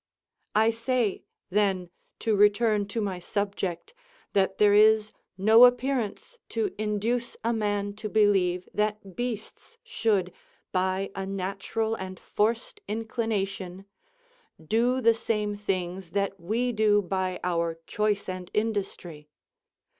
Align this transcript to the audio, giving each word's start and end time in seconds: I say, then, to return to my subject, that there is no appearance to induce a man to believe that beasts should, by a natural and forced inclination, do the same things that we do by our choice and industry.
I 0.55 0.71
say, 0.71 1.25
then, 1.51 1.91
to 2.21 2.35
return 2.35 2.87
to 2.87 3.01
my 3.01 3.19
subject, 3.19 3.93
that 4.33 4.57
there 4.57 4.73
is 4.73 5.13
no 5.37 5.63
appearance 5.65 6.39
to 6.49 6.73
induce 6.79 7.37
a 7.43 7.53
man 7.53 7.93
to 7.97 8.09
believe 8.09 8.67
that 8.73 9.15
beasts 9.15 9.77
should, 9.83 10.33
by 10.71 11.11
a 11.15 11.27
natural 11.27 11.93
and 11.93 12.19
forced 12.19 12.81
inclination, 12.87 13.85
do 14.59 15.01
the 15.01 15.13
same 15.13 15.53
things 15.55 16.09
that 16.17 16.39
we 16.39 16.71
do 16.71 17.03
by 17.03 17.39
our 17.43 17.77
choice 17.85 18.27
and 18.27 18.49
industry. 18.55 19.29